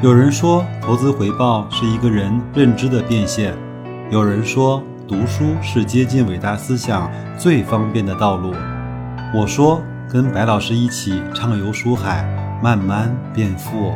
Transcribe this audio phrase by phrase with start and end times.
[0.00, 3.52] 有人说，投资回报是一个人认知的变现；
[4.12, 8.54] 有人说，读书是接近伟大思想最方便的道路。
[9.34, 12.22] 我说，跟白老师一起畅游书海，
[12.62, 13.92] 慢慢变富。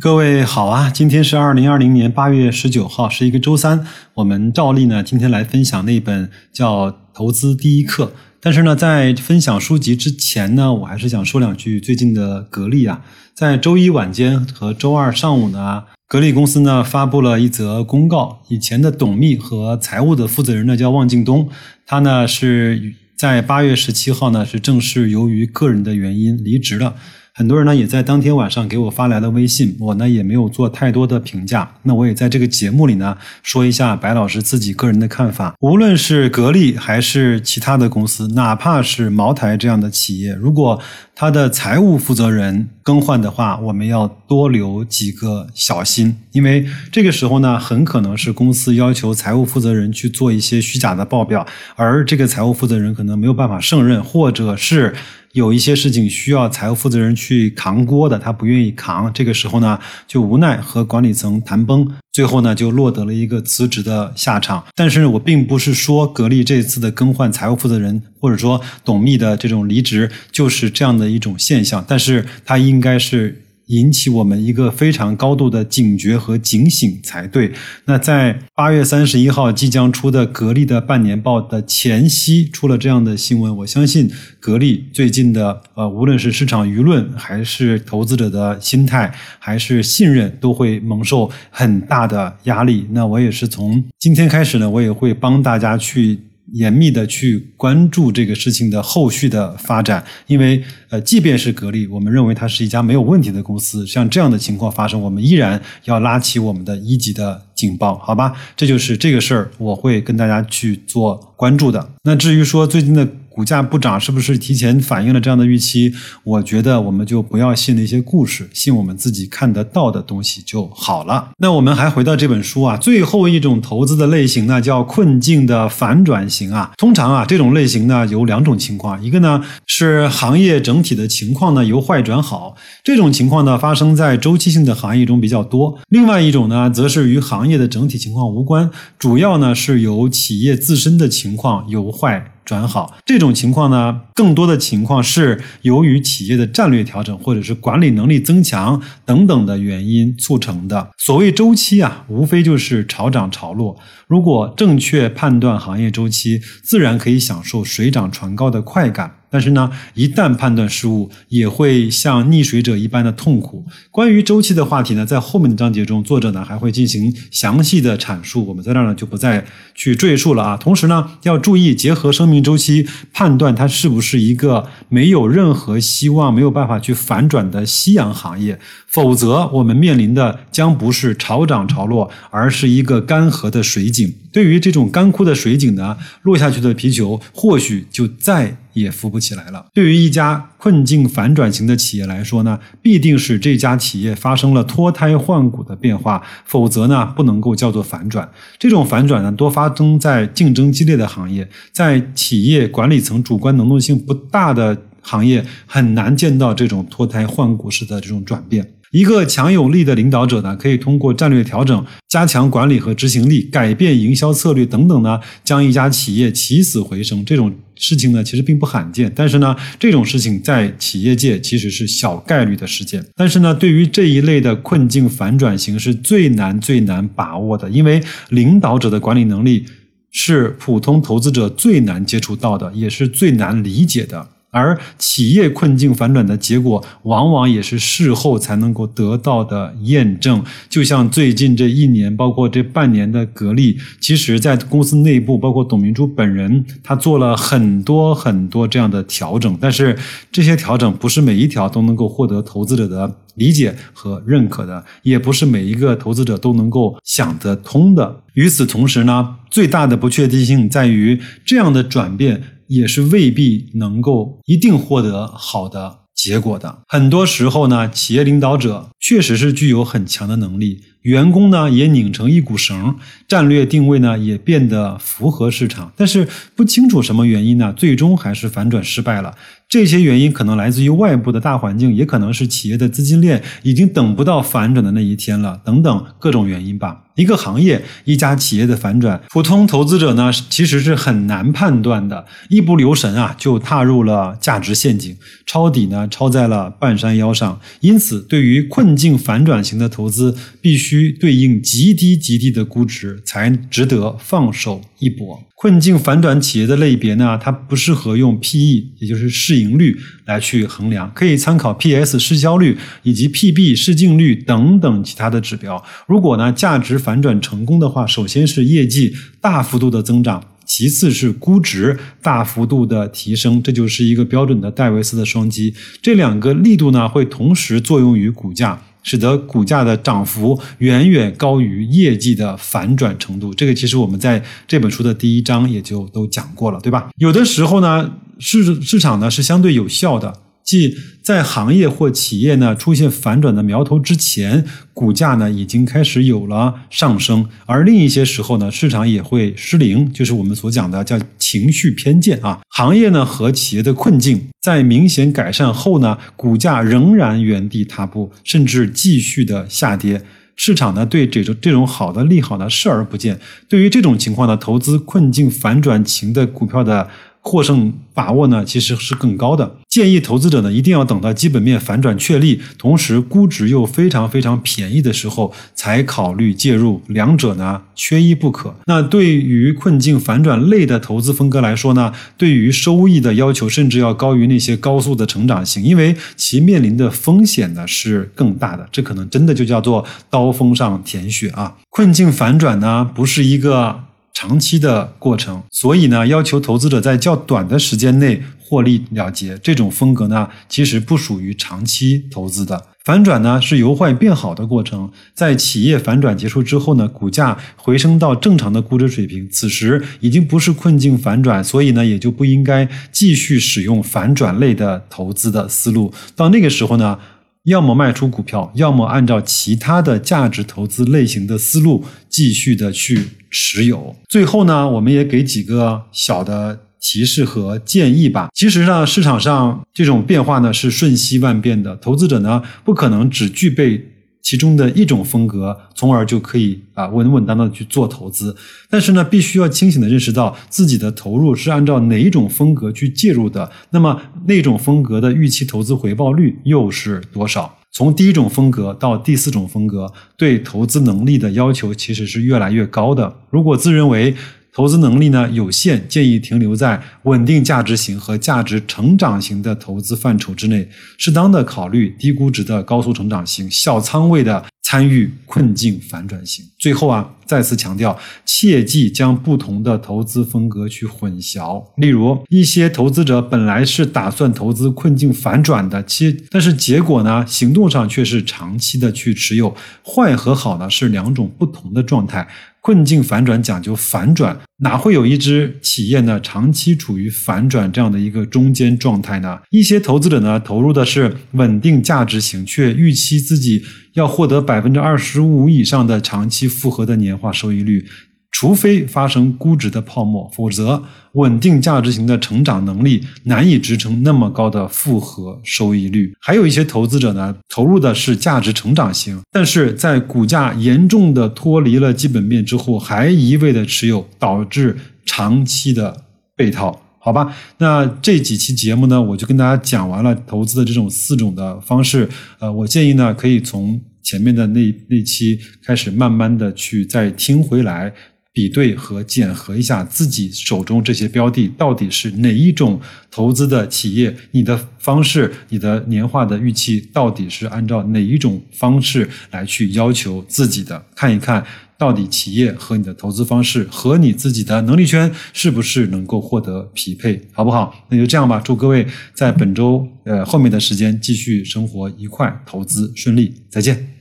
[0.00, 3.86] 各位好啊，今天是二零二零年八月十九号，是一个周三。
[4.14, 8.06] 我们照例呢，今天来分享那本叫《投资第一课》。
[8.40, 13.02] 但是呢，在分享书籍之前呢，我还是想说两句最近的格力啊。
[13.34, 21.48] 在周一晚间和周二上午呢，格力公司呢发布了一则公告，以前的董秘和财务的负责人呢叫汪敬东，
[21.86, 26.94] 他呢是在八月十七号呢是正式由于个人的原因离职了。
[27.38, 31.70] 很多人呢也在当天晚上给我发来了微信，我呢也没有做太多的评价。
[31.84, 35.54] 那我也在这个节目里呢说一下白老师自己个人的看法。
[35.60, 40.82] 无论是格力还是其他的公司，哪怕是茅台这样的企业，如果
[41.14, 51.46] 他的财务负责人更换的话，我们要多留几个小心，因为这个时候呢，很可能是公司要求财务负责人去做一些虚假的报表，
[51.76, 54.92] 而这个财务负责人可能没有办法胜任，或者是。
[55.38, 64.64] 有一些事情需要财务负责人去扛锅的，他不愿意扛，这个时候呢，就无奈和管理层谈崩，最后呢，就落得了一个辞职的下场。
[64.74, 73.42] 但是我并不是说格力这次的更换财务负责人，或者说董秘的这种离职就是这样的一种现象，但是他应该是。
[73.68, 77.52] 引起我们一个非常高度的警觉和警醒才对。
[77.86, 92.86] 那在八月三十一号即将出的格力的半年报的前夕，出了这样的新闻，我相信格力最近的呃，无论是市场舆论，还是投资者的心态，还是信任，都会蒙受很大的压力。
[92.90, 96.18] 那我也是从今天开始呢，我也会帮大家去。
[96.52, 108.32] 严密的去关注这个事情的后续的发展，因为呃，即便是格力，我们认为它是一家没有问题的公司，像这样的情况发生，我们依然要拉起我们的一级的警报，好吧？
[108.56, 111.90] 这就是这个事儿，我会跟大家去做关注的。
[112.04, 113.08] 那至于说最近的。
[113.38, 115.94] 股价不涨是不是提前反映了这样的预期？
[116.24, 121.30] 我觉得我们就不要信那些故事，信我们自己看得到的东西就好了。
[121.38, 126.72] 那我们还回到这本书啊，最后一种投资的类型呢，叫困境的反转型啊。
[126.76, 142.32] 通常啊，这种类型呢有两种情况，一个呢是行业整体的情况呢由坏转好，这种情况呢发生在周期性的行业中比较多；另外一种呢，则是与行业的整体情况无关，主要呢是由企业自身的情况由坏。
[142.48, 150.88] 转好这种情况呢，更多的情况是由于企业的战略调整或者是管理能力增强等等的原因促成的。
[150.96, 153.76] 所谓周期啊，无非就是潮涨潮落。
[154.06, 159.17] 如果正确判断行业周期，自然可以享受水涨船高的快感。
[159.30, 163.64] 但是呢，一旦判断失误，也会像溺水者一般的痛苦。
[163.90, 169.44] 关于周期的话题呢，在后面的章节中，作者呢还会进行详细的阐述，我们在这儿呢就不再
[169.74, 170.56] 去赘述了啊。
[170.56, 184.14] 同时呢，要注意结合生命周期判断它是不是一个没有任何希望、没有办法去反转的夕阳行业，否则我们面临的将不是潮涨潮落，而是一个干涸的水井。
[184.30, 189.66] 对于这种干枯的水井呢，落下去的皮球或许就再也扶不起来了。
[189.74, 198.28] 对于一家困境反转型的企业来说呢，必定是这家企业发生了脱胎换骨的变化，否则呢，不能够叫做反转。
[198.58, 208.74] 这种反转呢，多发生在竞争激烈的行业，在企业管理层主观能动性不大的行业，很难见到这种脱胎换骨式的这种转变。
[208.90, 217.24] 一个强有力的领导者呢，可以通过战略调整、加强管理和执行力、改变营销策略等等呢，将一家企业起死回生。
[217.24, 219.12] 这种事情呢，其实并不罕见。
[219.14, 223.04] 但是呢，这种事情在企业界其实是小概率的事件。
[223.14, 229.66] 但是呢，对于这一类的困境反转型是最难最难把握的，因为领导者的管理能力
[230.10, 234.28] 是普通投资者最难接触到的，也是最难理解的。
[234.50, 240.42] 而企业困境反转的结果，往往也是事后才能够得到的验证。
[240.68, 249.56] 就像最近这一年，包括这半年的格力，其实在公司内部，包括董明珠本人，他做了很多很多这样的调整。
[249.60, 249.96] 但是
[250.32, 258.22] 这些调整不是每一条都能够获得投资者的理解和认可的，也不是每一个投资者都能够想得通的。
[258.32, 262.42] 与此同时呢，最大的不确定性在于这样的转变。
[262.68, 266.82] 也是未必能够一定获得好的结果的。
[266.88, 272.96] 很多时候呢，企业领导者确实是具有很强的能力，员工呢也拧成一股绳，
[273.26, 279.34] 战略定位呢也变得符合市场，但是不清楚什么原因呢，最终还是反转失败了。
[279.68, 287.04] 这些原因可能来自于外部的大环境，也可能是企业的资金链已经等不到反转的那一天了，等等各种原因吧。
[287.16, 297.60] 一个行业、一家企业的反转，普通投资者呢其实是很难判断的，一不留神啊就踏入了价值陷阱，抄底呢抄在了半山腰上。
[297.80, 305.44] 因此，对于困境反转型的投资，必须须对应极低极低的估值，才值得放手一搏。
[305.54, 315.84] 困境反转企业的类别呢，它不适合用 P/E，也就是市盈率来去衡量，可以参考 P/S 市销率以及 P/B 市净率等等其他的指标。
[316.06, 325.74] 如果呢价值反转成功的话，首先是业绩大幅度的增长，其次是估值大幅度的提升，这就是一个标准的戴维斯的双击。
[326.00, 328.80] 这两个力度呢会同时作用于股价。
[329.08, 337.08] 使得股价的涨幅远远高于业绩的反转程度，这个其实我们在这本书的第一章也就都讲过了，对吧？
[337.16, 340.34] 有的时候呢，市市场呢是相对有效的。
[340.68, 352.60] 即在行业或企业呢出现反转的苗头之前，股价呢已经开始有了上升；而另一些时候呢，市场也会失灵，就是我们所讲的叫情绪偏见啊。
[352.68, 360.20] 行业呢和企业的困境在明显改善后呢，股价仍然原地踏步，甚至继续的下跌。
[360.54, 363.38] 市场呢对这种这种好的利好呢视而不见。
[363.68, 367.08] 对于这种情况呢，投资困境反转型的股票的。
[367.48, 369.76] 获胜把握呢，其实是更高的。
[369.88, 377.00] 建议投资者呢，一定要等到基本面反转确立，同时估值又非常非常便宜的时候，才考虑介入。
[377.06, 378.74] 两者呢，缺一不可。
[378.84, 388.86] 那对于困境反转类的投资风格来说呢，对于收益的要求甚至要高于那些高速的成长型，因为其面临的风险呢是更大的。
[388.92, 391.76] 这可能真的就叫做刀锋上舔血啊！
[391.88, 394.07] 困境反转呢，不是一个。
[394.40, 402.80] 长期的过程，所以呢，要求投资者在较短的时间内获利了结，这种风格呢，其实不属于长期投资的。
[403.04, 416.14] 反转呢，是由坏变好的过程，在企业反转结束之后呢，股价回升到正常的估值水平，此时已经不是困境反转，所以呢，也就不应该继续使用反转类的投资的思路。
[416.36, 417.18] 到那个时候呢。
[417.68, 424.14] 要么卖出股票，要么按照其他的价值投资类型的思路继续的去持有。
[424.28, 428.48] 最后呢，我们也给几个小的提示和建议吧。
[428.52, 434.04] 其实呢，市场上这种变化呢是瞬息万变的，投资者呢不可能只具备。
[434.48, 438.56] 其中的一种风格，从而就可以啊稳稳当当的去做投资。
[438.88, 443.70] 但是呢，必须要清醒的认识到自己的投入是按照哪一种风格去介入的。
[443.90, 447.76] 那么那种风格的预期投资回报率又是多少？
[447.90, 453.40] 从第一种风格到第四种风格，对投资能力的要求其实是越来越高的。
[453.50, 454.34] 如果自认为，
[454.72, 466.64] 投资能力呢有限，建议停留在稳定价值型和价值成长型的投资范畴之内，适当的考虑低估值的高速成长型，小仓位的参与困境反转型。
[466.78, 471.82] 最后啊，再次强调，切忌将不同的投资风格去混淆。
[471.96, 479.74] 例如，一些投资者本来是打算投资困境反转的，其但是结果呢，行动上却是长期的去持有。
[480.04, 482.46] 坏和好呢是两种不同的状态。
[482.80, 489.58] 困境反转讲究反转，哪会有一只企业呢长期处于反转这样的一个中间状态呢？
[489.70, 493.82] 一些投资者呢投入的是稳定价值型，却预期自己
[494.14, 498.04] 要获得百分之二十五以上的长期复合的年化收益率。
[498.50, 501.00] 除非发生估值的泡沫，否则
[501.32, 506.32] 稳定价值型的成长能力难以支撑那么高的复合收益率。
[506.40, 516.24] 还有一些投资者呢，投入的是价值成长型，但是在股价严重的脱离了基本面之后，还一味的持有，导致长期的
[516.56, 517.02] 被套。
[517.20, 522.26] 好吧，那这几期节目呢，我就跟大家讲完了投资的这种四种的方式。
[522.58, 528.12] 呃，我建议呢，可以从前面的那那期开始，慢慢的去再听回来。
[528.50, 541.04] 比对和检核一下自己手中这些标的到底是哪一种投资的企业，你的方式、你的年化的预期到底是按照哪一种方式来去要求自己的？
[541.14, 541.64] 看一看
[541.96, 547.94] 到底企业和你的投资方式和你自己的能力圈是不是能够获得匹配，好不好？
[548.10, 554.17] 那就这样吧，祝各位在本周呃后面的时间继续生活愉快，投资顺利，再见。